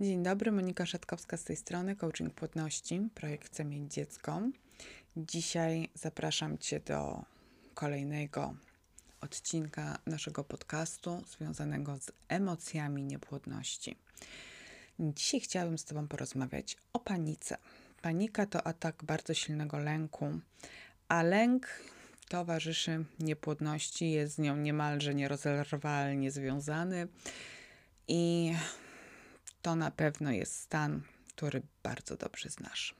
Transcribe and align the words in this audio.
Dzień 0.00 0.22
dobry, 0.22 0.52
Monika 0.52 0.86
Szatkowska 0.86 1.36
z 1.36 1.44
tej 1.44 1.56
strony, 1.56 1.96
Coaching 1.96 2.34
Płodności, 2.34 3.08
projekt 3.14 3.46
Chcę 3.46 3.64
mieć 3.64 3.92
dziecko. 3.92 4.40
Dzisiaj 5.16 5.88
zapraszam 5.94 6.58
Cię 6.58 6.80
do 6.80 7.24
kolejnego 7.74 8.54
odcinka 9.20 9.98
naszego 10.06 10.44
podcastu 10.44 11.22
związanego 11.26 11.98
z 11.98 12.12
emocjami 12.28 13.02
niepłodności. 13.04 13.96
Dzisiaj 14.98 15.40
chciałabym 15.40 15.78
z 15.78 15.84
Tobą 15.84 16.08
porozmawiać 16.08 16.76
o 16.92 16.98
panice. 16.98 17.56
Panika 18.02 18.46
to 18.46 18.66
atak 18.66 19.04
bardzo 19.04 19.34
silnego 19.34 19.78
lęku, 19.78 20.40
a 21.08 21.22
lęk 21.22 21.66
towarzyszy 22.28 23.04
niepłodności, 23.20 24.10
jest 24.10 24.34
z 24.34 24.38
nią 24.38 24.56
niemalże 24.56 25.14
nierozerwalnie 25.14 26.30
związany 26.30 27.08
i 28.08 28.52
to 29.62 29.76
na 29.76 29.90
pewno 29.90 30.30
jest 30.30 30.56
stan, 30.56 31.02
który 31.28 31.62
bardzo 31.82 32.16
dobrze 32.16 32.48
znasz. 32.48 32.94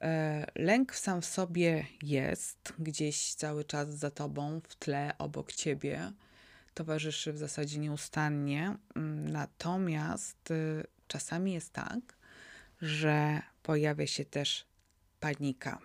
E, 0.00 0.46
lęk 0.54 0.94
sam 0.94 1.22
w 1.22 1.26
sobie 1.26 1.86
jest 2.02 2.72
gdzieś 2.78 3.34
cały 3.34 3.64
czas 3.64 3.88
za 3.88 4.10
tobą, 4.10 4.60
w 4.68 4.76
tle, 4.76 5.14
obok 5.18 5.52
ciebie, 5.52 6.12
towarzyszy 6.74 7.32
w 7.32 7.38
zasadzie 7.38 7.78
nieustannie. 7.78 8.76
Mm, 8.96 9.28
natomiast 9.28 10.50
y, 10.50 10.84
czasami 11.08 11.52
jest 11.52 11.72
tak, 11.72 12.00
że 12.82 13.42
pojawia 13.62 14.06
się 14.06 14.24
też 14.24 14.66
panika, 15.20 15.78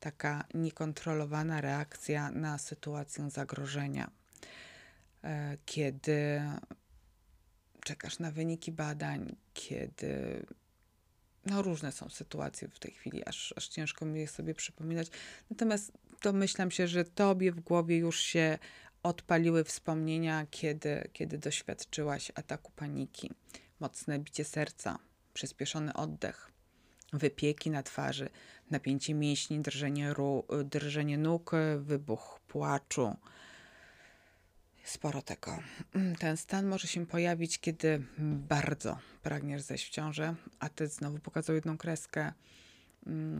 taka 0.00 0.44
niekontrolowana 0.54 1.60
reakcja 1.60 2.30
na 2.30 2.58
sytuację 2.58 3.30
zagrożenia, 3.30 4.10
e, 5.24 5.56
kiedy 5.66 6.42
czekasz 7.86 8.18
na 8.18 8.30
wyniki 8.30 8.72
badań, 8.72 9.36
kiedy 9.54 10.46
no 11.46 11.62
różne 11.62 11.92
są 11.92 12.08
sytuacje 12.08 12.68
w 12.68 12.78
tej 12.78 12.92
chwili, 12.92 13.24
aż, 13.24 13.54
aż 13.56 13.68
ciężko 13.68 14.06
mi 14.06 14.20
je 14.20 14.28
sobie 14.28 14.54
przypominać. 14.54 15.08
Natomiast 15.50 15.92
domyślam 16.22 16.70
się, 16.70 16.88
że 16.88 17.04
tobie 17.04 17.52
w 17.52 17.60
głowie 17.60 17.96
już 17.96 18.20
się 18.20 18.58
odpaliły 19.02 19.64
wspomnienia, 19.64 20.46
kiedy, 20.50 21.10
kiedy 21.12 21.38
doświadczyłaś 21.38 22.32
ataku 22.34 22.72
paniki. 22.76 23.30
Mocne 23.80 24.18
bicie 24.18 24.44
serca, 24.44 24.98
przyspieszony 25.34 25.92
oddech, 25.92 26.50
wypieki 27.12 27.70
na 27.70 27.82
twarzy, 27.82 28.28
napięcie 28.70 29.14
mięśni, 29.14 29.60
drżenie, 29.60 30.14
drżenie 30.64 31.18
nóg, 31.18 31.52
wybuch 31.78 32.40
płaczu, 32.48 33.16
sporo 34.88 35.22
tego. 35.22 35.58
Mm, 35.94 36.16
ten 36.16 36.36
stan 36.36 36.66
może 36.66 36.88
się 36.88 37.06
pojawić, 37.06 37.58
kiedy 37.58 38.02
bardzo 38.48 38.98
pragniesz 39.22 39.62
zejść 39.62 39.86
w 39.86 39.90
ciążę, 39.90 40.34
a 40.58 40.68
ty 40.68 40.88
znowu 40.88 41.18
pokazał 41.18 41.56
jedną 41.56 41.78
kreskę. 41.78 42.32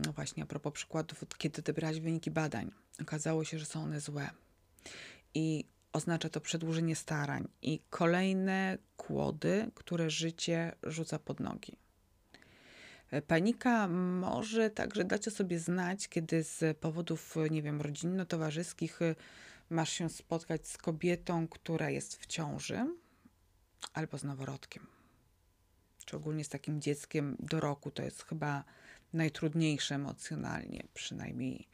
No 0.05 0.13
właśnie 0.13 0.43
a 0.43 0.45
propos 0.45 0.73
przykładów, 0.73 1.23
kiedy 1.37 1.61
odebrałeś 1.61 1.99
wyniki 1.99 2.31
badań. 2.31 2.71
Okazało 3.01 3.43
się, 3.43 3.59
że 3.59 3.65
są 3.65 3.83
one 3.83 4.01
złe. 4.01 4.29
I 5.33 5.65
oznacza 5.93 6.29
to 6.29 6.41
przedłużenie 6.41 6.95
starań 6.95 7.47
i 7.61 7.79
kolejne 7.89 8.77
kłody, 8.97 9.71
które 9.75 10.09
życie 10.09 10.75
rzuca 10.83 11.19
pod 11.19 11.39
nogi. 11.39 11.77
E, 13.11 13.21
panika 13.21 13.87
może 13.87 14.69
także 14.69 15.03
dać 15.03 15.27
o 15.27 15.31
sobie 15.31 15.59
znać, 15.59 16.07
kiedy 16.07 16.43
z 16.43 16.77
powodów, 16.77 17.35
nie 17.51 17.61
wiem, 17.61 17.81
rodzinno-towarzyskich 17.81 18.99
masz 19.69 19.91
się 19.91 20.09
spotkać 20.09 20.67
z 20.67 20.77
kobietą, 20.77 21.47
która 21.47 21.89
jest 21.89 22.17
w 22.17 22.25
ciąży 22.25 22.95
albo 23.93 24.17
z 24.17 24.23
noworodkiem. 24.23 24.87
Czy 26.05 26.17
ogólnie 26.17 26.43
z 26.43 26.49
takim 26.49 26.81
dzieckiem 26.81 27.35
do 27.39 27.59
roku 27.59 27.91
to 27.91 28.03
jest 28.03 28.23
chyba 28.25 28.63
najtrudniejsze 29.13 29.95
emocjonalnie, 29.95 30.83
przynajmniej 30.93 31.67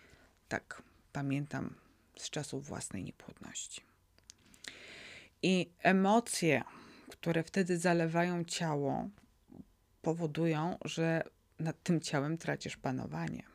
tak 0.47 0.83
pamiętam 1.11 1.75
z 2.17 2.29
czasów 2.29 2.67
własnej 2.67 3.03
niepłodności. 3.03 3.81
I 5.41 5.71
emocje, 5.79 6.63
które 7.09 7.43
wtedy 7.43 7.77
zalewają 7.77 8.43
ciało, 8.43 9.09
powodują, 10.01 10.77
że 10.85 11.23
nad 11.59 11.83
tym 11.83 12.01
ciałem 12.01 12.37
tracisz 12.37 12.77
panowanie. 12.77 13.52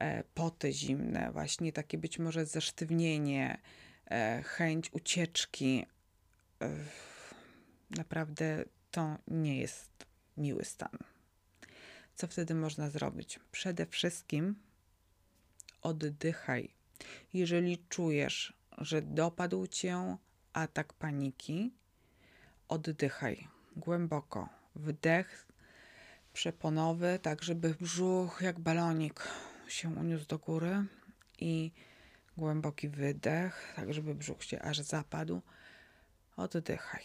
E, 0.00 0.24
poty 0.34 0.72
zimne, 0.72 1.32
właśnie 1.32 1.72
takie 1.72 1.98
być 1.98 2.18
może 2.18 2.46
zesztywnienie, 2.46 3.58
e, 4.10 4.42
chęć 4.42 4.92
ucieczki. 4.92 5.86
E, 6.62 6.68
naprawdę 7.90 8.64
to 8.90 9.18
nie 9.28 9.58
jest 9.58 10.06
miły 10.36 10.64
stan. 10.64 10.98
Co 12.14 12.26
wtedy 12.26 12.54
można 12.54 12.90
zrobić? 12.90 13.40
Przede 13.52 13.86
wszystkim 13.86 14.54
oddychaj. 15.82 16.74
Jeżeli 17.32 17.78
czujesz, 17.88 18.52
że 18.78 19.02
dopadł 19.02 19.66
cię 19.66 20.16
atak 20.52 20.92
paniki, 20.92 21.74
oddychaj 22.68 23.48
głęboko. 23.76 24.48
Wdech 24.74 25.46
przeponowy, 26.32 27.18
tak 27.22 27.42
żeby 27.42 27.74
brzuch 27.74 28.40
jak 28.42 28.60
balonik 28.60 29.28
się 29.68 29.88
uniósł 29.88 30.26
do 30.26 30.38
góry 30.38 30.84
i 31.38 31.72
głęboki 32.36 32.88
wydech, 32.88 33.72
tak 33.76 33.94
żeby 33.94 34.14
brzuch 34.14 34.44
się 34.44 34.62
aż 34.62 34.80
zapadł. 34.80 35.42
Oddychaj. 36.36 37.04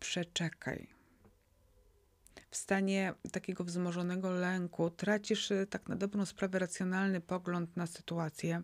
Przeczekaj. 0.00 0.88
W 2.50 2.56
stanie 2.56 3.14
takiego 3.32 3.64
wzmożonego 3.64 4.30
lęku 4.30 4.90
tracisz 4.90 5.50
y, 5.50 5.66
tak 5.70 5.88
na 5.88 5.96
dobrą 5.96 6.26
sprawę 6.26 6.58
racjonalny 6.58 7.20
pogląd 7.20 7.76
na 7.76 7.86
sytuację. 7.86 8.62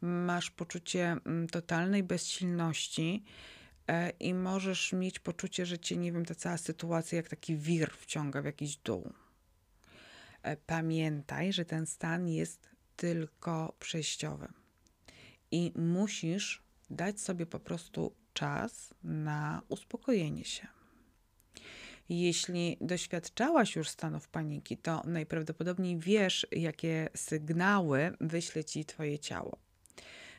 Masz 0.00 0.50
poczucie 0.50 1.16
mm, 1.26 1.48
totalnej 1.48 2.02
bezsilności 2.02 3.24
e, 3.88 4.10
i 4.10 4.34
możesz 4.34 4.92
mieć 4.92 5.18
poczucie, 5.18 5.66
że 5.66 5.78
cię, 5.78 5.96
nie 5.96 6.12
wiem, 6.12 6.24
ta 6.24 6.34
cała 6.34 6.56
sytuacja 6.56 7.16
jak 7.16 7.28
taki 7.28 7.56
wir 7.56 7.90
wciąga 7.90 8.42
w 8.42 8.44
jakiś 8.44 8.76
dół. 8.76 9.12
E, 10.42 10.56
pamiętaj, 10.56 11.52
że 11.52 11.64
ten 11.64 11.86
stan 11.86 12.28
jest 12.28 12.68
tylko 12.96 13.76
przejściowy 13.78 14.48
i 15.50 15.72
musisz 15.76 16.62
dać 16.90 17.20
sobie 17.20 17.46
po 17.46 17.60
prostu 17.60 18.14
czas 18.32 18.94
na 19.04 19.62
uspokojenie 19.68 20.44
się. 20.44 20.66
Jeśli 22.08 22.76
doświadczałaś 22.80 23.76
już 23.76 23.88
stanów 23.88 24.28
paniki, 24.28 24.76
to 24.76 25.02
najprawdopodobniej 25.04 25.98
wiesz, 25.98 26.46
jakie 26.52 27.08
sygnały 27.16 28.16
wyśle 28.20 28.64
ci 28.64 28.84
Twoje 28.84 29.18
ciało. 29.18 29.58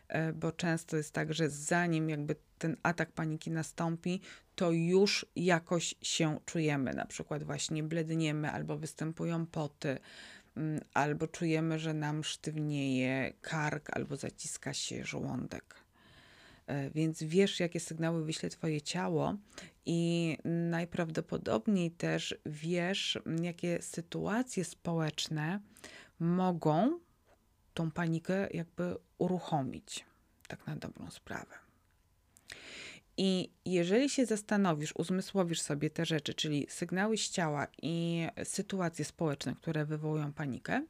E, 0.08 0.34
bo 0.34 0.52
często 0.52 0.98
jest 0.98 1.14
tak, 1.14 1.34
że 1.34 1.50
zanim 1.50 2.10
jakby 2.10 2.36
ten 2.58 2.78
atak 2.84 3.12
paniki 3.12 3.52
nastąpi, 3.52 4.22
to 4.56 4.72
już 4.72 5.26
jakoś 5.36 5.96
się 6.02 6.40
czujemy. 6.46 6.94
Na 6.94 7.06
przykład 7.06 7.44
właśnie 7.44 7.84
bledniemy, 7.84 8.52
albo 8.52 8.78
występują 8.78 9.46
poty, 9.46 9.98
mm, 10.58 10.82
albo 10.94 11.28
czujemy, 11.28 11.80
że 11.80 11.94
nam 11.94 12.24
sztywnieje 12.24 13.34
kark, 13.42 13.90
albo 13.98 14.16
zaciska 14.16 14.74
się 14.74 15.06
żołądek. 15.06 15.76
E, 16.68 16.90
więc 16.90 17.24
wiesz, 17.24 17.60
jakie 17.60 17.80
sygnały 17.80 18.26
wyśle 18.26 18.50
Twoje 18.50 18.82
ciało, 18.82 19.38
i 19.86 20.38
najprawdopodobniej 20.46 21.92
też 21.92 22.36
wiesz, 22.46 23.20
jakie 23.42 23.82
sytuacje 23.82 24.66
społeczne 24.66 25.60
mogą 26.20 27.00
tą 27.74 27.92
panikę 27.92 28.48
jakby 28.52 28.96
uruchomić, 29.18 30.06
tak 30.48 30.68
na 30.68 30.76
dobrą 30.76 31.12
sprawę. 31.12 31.56
I 33.18 33.50
jeżeli 33.66 34.10
się 34.10 34.26
zastanowisz, 34.26 34.94
uzmysłowisz 34.96 35.62
sobie 35.62 35.90
te 35.90 36.06
rzeczy, 36.06 36.34
czyli 36.34 36.68
sygnały 36.70 37.18
z 37.18 37.30
ciała 37.30 37.68
i 37.82 38.28
sytuacje 38.44 39.06
społeczne, 39.06 39.56
które 39.56 39.86
wywołują 39.86 40.34
panikę, 40.34 40.82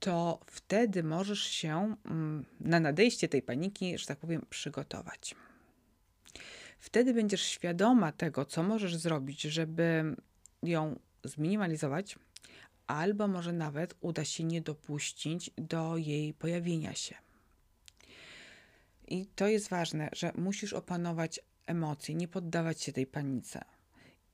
to 0.00 0.40
wtedy 0.46 1.02
możesz 1.02 1.42
się 1.42 1.96
mm, 2.04 2.44
na 2.60 2.80
nadejście 2.80 3.28
tej 3.28 3.42
paniki, 3.42 3.98
że 3.98 4.06
tak 4.06 4.18
powiem, 4.18 4.46
przygotować. 4.50 5.34
Wtedy 6.78 7.14
będziesz 7.14 7.42
świadoma 7.42 8.12
tego, 8.12 8.44
co 8.44 8.62
możesz 8.62 8.96
zrobić, 8.96 9.42
żeby 9.42 10.16
ją 10.62 10.98
zminimalizować, 11.24 12.18
albo 12.90 13.28
może 13.28 13.52
nawet 13.52 13.94
uda 14.00 14.24
się 14.24 14.44
nie 14.44 14.60
dopuścić 14.60 15.50
do 15.58 15.96
jej 15.96 16.34
pojawienia 16.34 16.94
się. 16.94 17.14
I 19.08 19.26
to 19.26 19.48
jest 19.48 19.68
ważne, 19.68 20.08
że 20.12 20.32
musisz 20.34 20.72
opanować 20.72 21.40
emocje, 21.66 22.14
nie 22.14 22.28
poddawać 22.28 22.82
się 22.82 22.92
tej 22.92 23.06
panice. 23.06 23.64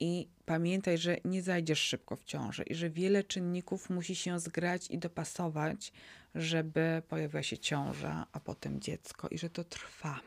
I 0.00 0.29
pamiętaj, 0.47 0.99
że 0.99 1.17
nie 1.25 1.43
zajdziesz 1.43 1.81
szybko 1.81 2.17
w 2.17 2.25
ciąży 2.25 2.62
i 2.62 2.75
że 2.75 2.91
wiele 2.91 3.25
czynników 3.25 3.91
musi 3.91 4.17
się 4.17 4.41
zgrać 4.41 4.91
i 4.91 4.99
dopasować, 4.99 5.93
żeby 6.35 7.02
pojawiła 7.09 7.43
się 7.43 7.59
ciąża, 7.59 8.26
a 8.32 8.41
potem 8.41 8.81
dziecko, 8.81 9.29
i 9.29 9.38
że 9.38 9.50
to 9.50 9.64
trwa. 9.64 10.20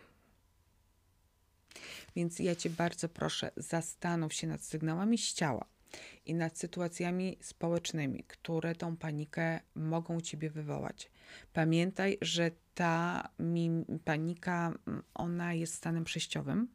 Więc 2.16 2.40
ja 2.40 2.56
cię 2.56 2.70
bardzo 2.70 3.10
proszę, 3.10 3.52
zastanów 3.58 4.34
się 4.34 4.48
nad 4.48 4.62
sygnałami 4.62 5.18
z 5.18 5.34
ciała 5.34 5.66
i 6.26 6.34
nad 6.34 6.58
sytuacjami 6.58 7.38
społecznymi, 7.42 8.24
które 8.24 8.76
tą 8.76 8.98
panikę 8.98 9.60
mogą 9.76 10.22
ciebie 10.22 10.50
wywołać. 10.50 11.12
Pamiętaj, 11.54 12.18
że 12.22 12.52
ta 12.74 13.30
panika, 14.06 14.74
ona 15.14 15.54
jest 15.54 15.74
stanem 15.74 16.04
przejściowym. 16.04 16.68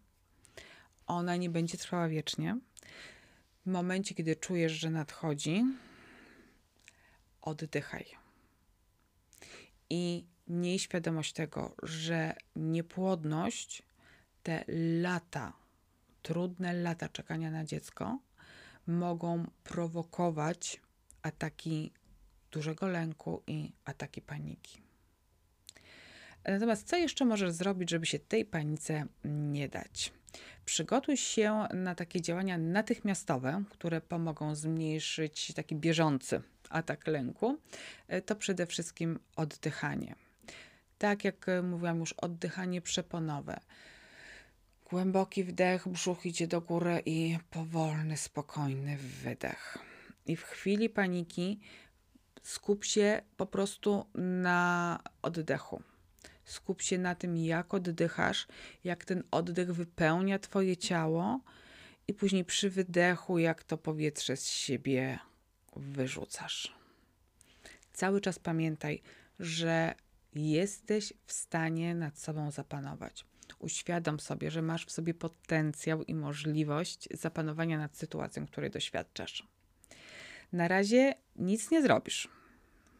Ona 1.06 1.36
nie 1.36 1.50
będzie 1.50 1.78
trwała 1.78 2.08
wiecznie. 2.08 2.58
W 3.66 3.70
momencie, 3.70 4.14
kiedy 4.14 4.36
czujesz, 4.36 4.72
że 4.72 4.90
nadchodzi, 4.90 5.64
oddychaj. 7.42 8.06
I 9.90 10.24
miej 10.48 10.78
świadomość 10.78 11.32
tego, 11.32 11.74
że 11.82 12.36
niepłodność, 12.56 13.82
te 14.42 14.64
lata, 15.00 15.52
trudne 16.22 16.72
lata 16.72 17.08
czekania 17.08 17.50
na 17.50 17.64
dziecko, 17.64 18.18
mogą 18.86 19.46
prowokować 19.64 20.80
ataki 21.22 21.92
dużego 22.50 22.86
lęku 22.86 23.42
i 23.46 23.72
ataki 23.84 24.22
paniki. 24.22 24.80
Natomiast 26.44 26.88
co 26.88 26.96
jeszcze 26.96 27.24
możesz 27.24 27.50
zrobić, 27.50 27.90
żeby 27.90 28.06
się 28.06 28.18
tej 28.18 28.44
panice 28.44 29.06
nie 29.24 29.68
dać? 29.68 30.12
Przygotuj 30.64 31.16
się 31.16 31.66
na 31.74 31.94
takie 31.94 32.20
działania 32.20 32.58
natychmiastowe, 32.58 33.64
które 33.70 34.00
pomogą 34.00 34.54
zmniejszyć 34.54 35.54
taki 35.54 35.76
bieżący 35.76 36.42
atak 36.70 37.06
lęku. 37.06 37.58
To 38.26 38.36
przede 38.36 38.66
wszystkim 38.66 39.18
oddychanie. 39.36 40.14
Tak 40.98 41.24
jak 41.24 41.46
mówiłam 41.62 42.00
już, 42.00 42.12
oddychanie 42.12 42.82
przeponowe. 42.82 43.60
Głęboki 44.90 45.44
wdech, 45.44 45.88
brzuch 45.88 46.26
idzie 46.26 46.46
do 46.46 46.60
góry 46.60 47.02
i 47.06 47.38
powolny, 47.50 48.16
spokojny 48.16 48.96
wydech. 48.96 49.78
I 50.26 50.36
w 50.36 50.42
chwili 50.42 50.90
paniki 50.90 51.60
skup 52.42 52.84
się 52.84 53.22
po 53.36 53.46
prostu 53.46 54.06
na 54.14 55.00
oddechu. 55.22 55.82
Skup 56.44 56.82
się 56.82 56.98
na 56.98 57.14
tym, 57.14 57.36
jak 57.36 57.74
oddychasz, 57.74 58.46
jak 58.84 59.04
ten 59.04 59.22
oddech 59.30 59.74
wypełnia 59.74 60.38
Twoje 60.38 60.76
ciało, 60.76 61.40
i 62.08 62.14
później 62.14 62.44
przy 62.44 62.70
wydechu, 62.70 63.38
jak 63.38 63.62
to 63.62 63.78
powietrze 63.78 64.36
z 64.36 64.46
siebie 64.46 65.18
wyrzucasz. 65.76 66.74
Cały 67.92 68.20
czas 68.20 68.38
pamiętaj, 68.38 69.02
że 69.38 69.94
jesteś 70.34 71.12
w 71.26 71.32
stanie 71.32 71.94
nad 71.94 72.18
sobą 72.18 72.50
zapanować. 72.50 73.24
Uświadom 73.58 74.20
sobie, 74.20 74.50
że 74.50 74.62
masz 74.62 74.86
w 74.86 74.90
sobie 74.90 75.14
potencjał 75.14 76.02
i 76.02 76.14
możliwość 76.14 77.08
zapanowania 77.10 77.78
nad 77.78 77.96
sytuacją, 77.96 78.46
której 78.46 78.70
doświadczasz. 78.70 79.48
Na 80.52 80.68
razie 80.68 81.14
nic 81.36 81.70
nie 81.70 81.82
zrobisz, 81.82 82.28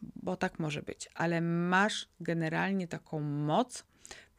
bo 0.03 0.37
tak 0.37 0.59
może 0.59 0.83
być, 0.83 1.09
ale 1.15 1.41
masz 1.41 2.09
generalnie 2.21 2.89
taką 2.89 3.21
moc 3.21 3.85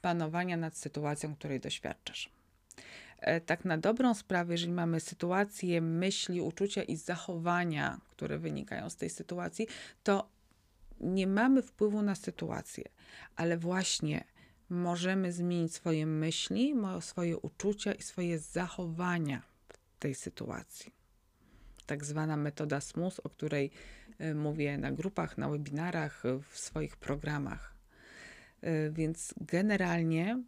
panowania 0.01 0.57
nad 0.57 0.77
sytuacją, 0.77 1.35
której 1.35 1.59
doświadczasz. 1.59 2.29
E, 3.19 3.41
tak 3.41 3.65
na 3.65 3.77
dobrą 3.77 4.13
sprawę, 4.13 4.53
jeżeli 4.53 4.73
mamy 4.73 4.99
sytuacje, 4.99 5.81
myśli, 5.81 6.41
uczucia 6.41 6.83
i 6.83 6.95
zachowania, 6.95 7.99
które 8.09 8.39
wynikają 8.39 8.89
z 8.89 8.95
tej 8.95 9.09
sytuacji, 9.09 9.67
to 10.03 10.29
nie 10.99 11.27
mamy 11.27 11.61
wpływu 11.61 12.01
na 12.01 12.15
sytuację, 12.15 12.83
ale 13.35 13.57
właśnie 13.57 14.23
możemy 14.69 15.31
zmienić 15.31 15.73
swoje 15.73 16.05
myśli, 16.05 16.75
swoje 16.99 17.37
uczucia 17.37 17.93
i 17.93 18.01
swoje 18.01 18.39
zachowania 18.39 19.41
w 19.69 19.99
tej 19.99 20.15
sytuacji. 20.15 20.93
Tak 21.85 22.05
zwana 22.05 22.37
metoda 22.37 22.81
SMUS, 22.81 23.19
o 23.19 23.29
której 23.29 23.71
y, 24.21 24.35
mówię 24.35 24.77
na 24.77 24.91
grupach, 24.91 25.37
na 25.37 25.49
webinarach, 25.49 26.23
w 26.51 26.57
swoich 26.57 26.97
programach. 26.97 27.75
Y, 28.63 28.91
więc 28.93 29.33
generalnie 29.41 30.43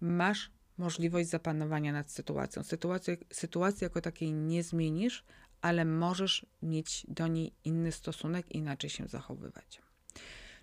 masz 0.00 0.50
możliwość 0.78 1.28
zapanowania 1.28 1.92
nad 1.92 2.10
sytuacją. 2.10 2.62
Sytuację, 2.62 3.16
sytuacji 3.32 3.84
jako 3.84 4.00
takiej 4.00 4.32
nie 4.32 4.62
zmienisz, 4.62 5.24
ale 5.60 5.84
możesz 5.84 6.46
mieć 6.62 7.06
do 7.08 7.26
niej 7.26 7.52
inny 7.64 7.92
stosunek, 7.92 8.54
inaczej 8.54 8.90
się 8.90 9.08
zachowywać. 9.08 9.80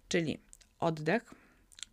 Czyli 0.08 0.40
oddech, 0.80 1.34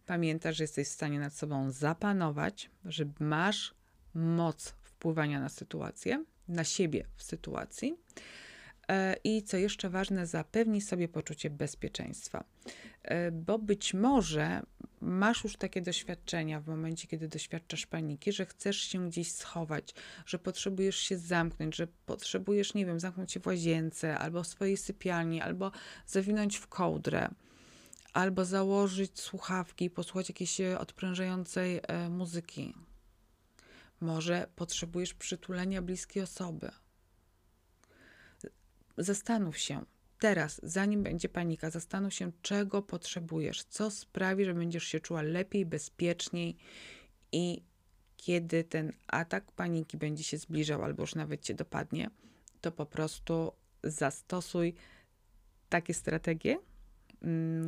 pamiętasz, 0.07 0.57
że 0.57 0.65
jesteś 0.65 0.89
w 0.89 0.93
stanie 0.93 1.19
nad 1.21 1.35
sobą 1.35 1.71
zapanować, 1.71 2.71
że 2.85 3.05
masz 3.21 3.75
moc 4.15 4.75
wpływania 4.83 5.41
na 5.41 5.49
sytuację, 5.49 6.25
na 6.49 6.65
siebie 6.65 7.05
w 7.17 7.23
sytuacji. 7.23 7.97
E, 8.89 9.17
I 9.25 9.43
co 9.43 9.57
jeszcze 9.57 9.91
ważne, 9.91 10.27
zapewnij 10.27 10.81
sobie 10.81 11.09
poczucie 11.09 11.51
bezpieczeństwa, 11.51 12.45
e, 13.03 13.31
bo 13.33 13.59
być 13.59 13.95
może 13.95 14.63
masz 15.01 15.45
już 15.45 15.57
takie 15.57 15.83
doświadczenia 15.83 16.61
w 16.61 16.67
momencie, 16.67 17.09
kiedy 17.09 17.29
doświadczasz 17.29 17.87
paniki, 17.87 18.33
że 18.33 18.47
chcesz 18.47 18.77
się 18.77 19.09
gdzieś 19.09 19.33
schować, 19.33 19.95
że 20.27 20.39
potrzebujesz 20.39 20.97
się 20.97 21.19
zamknąć, 21.19 21.77
że 21.77 21.87
potrzebujesz, 22.07 22.75
nie 22.75 22.87
wiem, 22.87 23.01
zamknąć 23.01 23.33
się 23.33 23.41
w 23.41 23.47
łazience 23.47 24.19
albo 24.19 24.43
w 24.43 24.47
swojej 24.47 24.77
sypialni, 24.77 25.41
albo 25.41 25.73
zawinąć 26.07 26.57
w 26.57 26.67
kołdrę, 26.67 27.29
albo 28.13 28.45
założyć 28.45 29.21
słuchawki 29.21 29.91
posłuchać 29.91 30.29
jakiejś 30.29 30.61
e, 30.61 30.79
odprężającej 30.79 31.81
e, 31.83 32.09
muzyki. 32.09 32.75
Może 34.01 34.47
potrzebujesz 34.57 35.15
przytulenia 35.15 35.83
bliskiej 35.83 36.23
osoby. 36.23 36.71
Zastanów 38.99 39.59
się, 39.59 39.85
teraz, 40.19 40.61
zanim 40.63 41.03
będzie 41.03 41.29
panika, 41.29 41.71
zastanów 41.71 42.15
się, 42.15 42.33
czego 42.43 42.83
potrzebujesz, 42.83 43.65
co 43.65 43.91
sprawi, 43.91 44.45
że 44.45 44.55
będziesz 44.55 44.85
się 44.85 45.01
czuła 45.01 45.23
lepiej, 45.23 45.67
bezpieczniej 45.67 46.57
i 47.33 47.63
kiedy 48.17 48.65
ten 48.65 48.93
atak 49.07 49.53
paniki 49.53 49.97
będzie 49.97 50.25
się 50.25 50.39
zbliżał 50.39 50.85
albo 50.85 51.03
już 51.03 51.15
nawet 51.15 51.43
cię 51.43 51.55
dopadnie, 51.55 52.11
to 52.61 52.73
po 52.73 52.87
prostu 52.87 53.53
zastosuj 53.85 54.75
takie 55.69 55.95
strategie, 55.95 56.59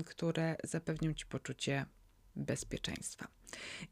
które 0.04 0.56
zapewnią 0.64 1.14
ci 1.14 1.26
poczucie 1.26 1.86
bezpieczeństwa. 2.36 3.28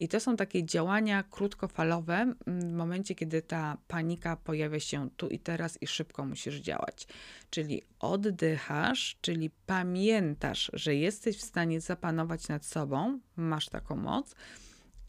I 0.01 0.09
to 0.09 0.21
są 0.21 0.37
takie 0.37 0.65
działania 0.65 1.23
krótkofalowe 1.23 2.15
mm, 2.15 2.61
w 2.61 2.73
momencie, 2.73 3.15
kiedy 3.15 3.43
ta 3.43 3.79
panika 3.89 4.37
pojawia 4.37 4.81
się 4.81 5.11
tu 5.17 5.29
i 5.29 5.39
teraz 5.39 5.83
i 5.83 5.87
szybko 5.87 6.27
musisz 6.27 6.57
działać. 6.57 7.07
Czyli 7.51 7.83
oddychasz, 7.99 9.17
czyli 9.21 9.51
pamiętasz, 9.67 10.71
że 10.75 10.95
jesteś 10.95 11.37
w 11.37 11.43
stanie 11.43 11.81
zapanować 11.81 12.49
nad 12.49 12.65
sobą, 12.65 13.21
masz 13.37 13.69
taką 13.69 13.97
moc 13.97 14.35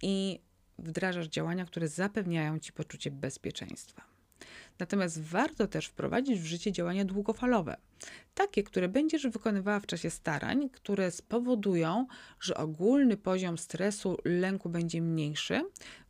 i 0.01 0.39
wdrażasz 0.80 1.28
działania, 1.28 1.66
które 1.66 1.88
zapewniają 1.88 2.60
ci 2.60 2.74
poczucie 2.74 3.12
bezpieczeństwa. 3.12 4.04
Natomiast 4.80 5.22
warto 5.22 5.68
też 5.68 5.88
wprowadzić 5.88 6.39
w 6.39 6.46
życie 6.46 6.72
działania 6.72 7.06
długofalowe, 7.06 7.78
takie, 8.34 8.64
które 8.64 8.90
będziesz 8.90 9.28
wykonywała 9.28 9.80
w 9.80 9.86
czasie 9.86 10.10
starań, 10.10 10.70
które 10.70 11.12
spowodują, 11.12 12.08
że 12.40 12.58
ogólny 12.58 13.18
poziom 13.18 13.58
stresu, 13.58 14.18
lęku 14.26 14.70
będzie 14.70 15.02
mniejszy, 15.02 15.62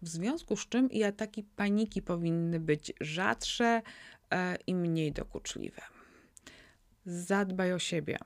w 0.02 0.08
związku 0.08 0.56
z 0.58 0.70
czym 0.70 0.92
i 0.92 1.04
ataki 1.04 1.44
paniki 1.44 2.02
powinny 2.02 2.60
być 2.60 2.94
rzadsze 3.02 3.82
e, 4.32 4.58
i 4.68 4.76
mniej 4.76 5.12
dokuczliwe. 5.12 5.82
Zadbaj 7.06 7.74
o 7.74 7.80
siebie. 7.80 8.18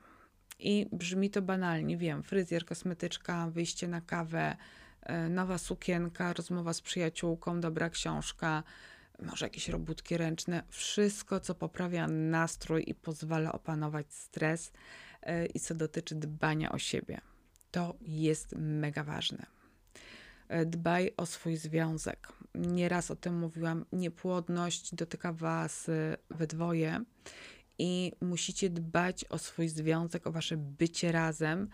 I 0.58 0.86
brzmi 0.92 1.30
to 1.30 1.42
banalnie, 1.42 1.96
wiem, 1.96 2.22
fryzjer, 2.22 2.64
kosmetyczka, 2.64 3.50
wyjście 3.50 3.88
na 3.88 4.00
kawę, 4.00 4.56
e, 5.02 5.28
nowa 5.28 5.58
sukienka, 5.58 6.32
rozmowa 6.32 6.72
z 6.72 6.80
przyjaciółką, 6.80 7.60
dobra 7.60 7.90
książka, 7.90 8.62
może 9.22 9.46
jakieś 9.46 9.68
robótki 9.68 10.16
ręczne, 10.16 10.62
wszystko, 10.68 11.40
co 11.40 11.54
poprawia 11.54 12.06
nastrój 12.08 12.84
i 12.86 12.94
pozwala 12.94 13.52
opanować 13.52 14.14
stres 14.14 14.72
e, 15.22 15.46
i 15.46 15.60
co 15.60 15.74
dotyczy 15.74 16.14
dbania 16.14 16.72
o 16.72 16.78
siebie. 16.78 17.20
To 17.70 17.94
jest 18.00 18.54
mega 18.58 19.04
ważne. 19.04 19.46
E, 20.48 20.66
dbaj 20.66 21.12
o 21.16 21.26
swój 21.26 21.56
związek. 21.56 22.32
Nieraz 22.54 23.10
o 23.10 23.16
tym 23.16 23.38
mówiłam. 23.38 23.84
Niepłodność 23.92 24.94
dotyka 24.94 25.32
Was 25.32 25.88
e, 25.88 26.16
we 26.30 26.46
dwoje 26.46 27.04
i 27.78 28.12
musicie 28.20 28.70
dbać 28.70 29.24
o 29.24 29.38
swój 29.38 29.68
związek, 29.68 30.26
o 30.26 30.32
Wasze 30.32 30.56
bycie 30.56 31.12
razem, 31.12 31.68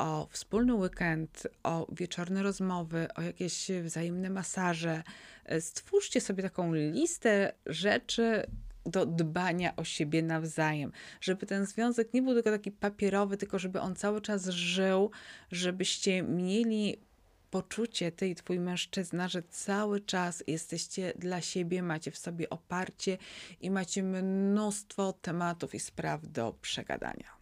o 0.00 0.28
wspólny 0.30 0.74
weekend, 0.74 1.46
o 1.62 1.86
wieczorne 1.92 2.42
rozmowy, 2.42 3.08
o 3.14 3.22
jakieś 3.22 3.70
wzajemne 3.82 4.30
masaże. 4.30 5.02
Stwórzcie 5.60 6.20
sobie 6.20 6.42
taką 6.42 6.74
listę 6.74 7.52
rzeczy 7.66 8.46
do 8.86 9.06
dbania 9.06 9.76
o 9.76 9.84
siebie 9.84 10.22
nawzajem, 10.22 10.92
żeby 11.20 11.46
ten 11.46 11.66
związek 11.66 12.14
nie 12.14 12.22
był 12.22 12.34
tylko 12.34 12.50
taki 12.50 12.70
papierowy, 12.70 13.36
tylko 13.36 13.58
żeby 13.58 13.80
on 13.80 13.96
cały 13.96 14.20
czas 14.20 14.48
żył, 14.48 15.10
żebyście 15.52 16.22
mieli 16.22 16.96
poczucie, 17.50 18.12
ty 18.12 18.28
i 18.28 18.34
twój 18.34 18.60
mężczyzna, 18.60 19.28
że 19.28 19.42
cały 19.42 20.00
czas 20.00 20.44
jesteście 20.46 21.12
dla 21.16 21.40
siebie, 21.40 21.82
macie 21.82 22.10
w 22.10 22.18
sobie 22.18 22.50
oparcie 22.50 23.18
i 23.60 23.70
macie 23.70 24.02
mnóstwo 24.02 25.12
tematów 25.12 25.74
i 25.74 25.80
spraw 25.80 26.26
do 26.26 26.54
przegadania. 26.62 27.39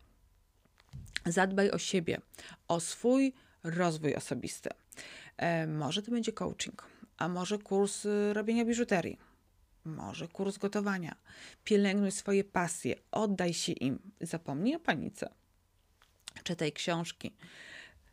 Zadbaj 1.29 1.71
o 1.71 1.79
siebie, 1.79 2.21
o 2.69 2.81
swój 2.81 3.33
rozwój 3.63 4.15
osobisty. 4.15 4.71
E, 5.37 5.67
może 5.67 6.03
to 6.03 6.11
będzie 6.11 6.33
coaching, 6.33 6.87
a 7.17 7.29
może 7.29 7.59
kurs 7.59 8.05
y, 8.05 8.33
robienia 8.33 8.65
biżuterii, 8.65 9.19
może 9.85 10.29
kurs 10.29 10.59
gotowania. 10.59 11.17
Pielęgnuj 11.65 12.13
swoje 12.13 12.45
pasje, 12.45 12.95
oddaj 13.11 13.55
się 13.55 13.73
im, 13.73 13.99
zapomnij 14.21 14.77
o 14.77 14.81
panice. 14.81 15.29
Czytaj 16.43 16.73
książki. 16.73 17.37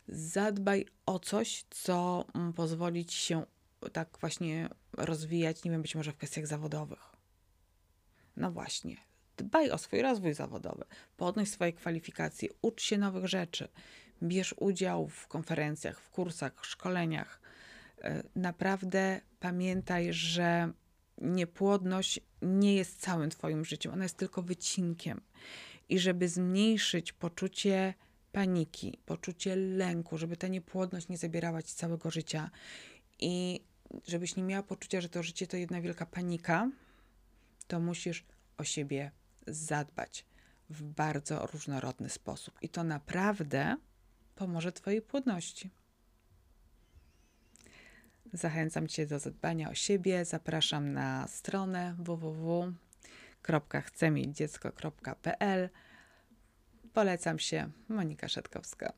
Zadbaj 0.07 0.86
o 1.05 1.19
coś, 1.19 1.65
co 1.69 2.25
mm, 2.36 2.53
pozwoli 2.53 3.05
ci 3.05 3.17
się 3.17 3.45
tak 3.93 4.17
właśnie 4.19 4.69
rozwijać, 4.93 5.63
nie 5.63 5.72
wiem, 5.72 5.81
być 5.81 5.95
może 5.95 6.12
w 6.12 6.17
kwestiach 6.17 6.48
zawodowych. 6.48 7.15
No 8.38 8.51
właśnie, 8.51 8.98
dbaj 9.38 9.72
o 9.72 9.77
swój 9.77 10.01
rozwój 10.01 10.34
zawodowy, 10.34 10.86
podnoś 11.18 11.50
swoje 11.50 11.74
kwalifikacje, 11.74 12.50
ucz 12.62 12.82
się 12.82 12.98
nowych 12.98 13.27
rzeczy, 13.27 13.68
bierz 14.24 14.56
udział 14.58 15.08
w 15.08 15.27
konferencjach, 15.27 16.00
w 16.00 16.10
kursach, 16.10 16.65
szkoleniach. 16.65 17.42
E, 18.04 18.24
naprawdę 18.36 19.22
pamiętaj, 19.39 20.13
że 20.13 20.72
niepłodność 21.18 22.20
nie 22.42 22.75
jest 22.75 23.01
całym 23.01 23.30
Twoim 23.30 23.65
życiem, 23.65 23.94
ona 23.94 24.04
jest 24.04 24.18
tylko 24.18 24.42
wycinkiem. 24.42 25.22
I 25.89 26.00
żeby 26.00 26.30
zmniejszyć 26.30 27.13
poczucie 27.13 27.94
paniki, 28.32 29.00
poczucie 29.06 29.56
lęku, 29.56 30.18
żeby 30.18 30.38
ta 30.38 30.48
niepłodność 30.48 31.08
nie 31.08 31.18
zabierała 31.18 31.62
Ci 31.62 31.75
całego 31.75 32.12
życia 32.12 32.50
i 33.20 33.62
żebyś 34.08 34.36
nie 34.36 34.44
miała 34.44 34.63
poczucia, 34.63 35.01
że 35.01 35.10
to 35.10 35.24
życie 35.24 35.48
to 35.48 35.58
jedna 35.58 35.82
wielka 35.82 36.06
panika, 36.06 36.70
to 37.68 37.80
musisz 37.80 38.25
o 38.58 38.63
siebie 38.63 39.12
zadbać 39.47 40.25
w 40.69 40.83
bardzo 40.83 41.45
różnorodny 41.45 42.09
sposób. 42.09 42.57
I 42.61 42.69
to 42.69 42.83
naprawdę 42.83 43.77
pomoże 44.35 44.71
Twojej 44.71 45.01
płodności. 45.01 45.69
Zachęcam 48.33 48.87
Cię 48.87 49.05
do 49.05 49.19
zadbania 49.19 49.69
o 49.69 49.73
siebie. 49.73 50.25
Zapraszam 50.25 50.93
na 50.93 51.27
stronę 51.27 51.95
www.chcemieć 51.99 54.37
Polecam 56.93 57.39
się, 57.39 57.69
Monika 57.89 58.27
Szetkowska. 58.27 58.93